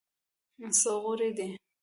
څه 0.79 0.91
غورې 1.01 1.29
دي. 1.37 1.47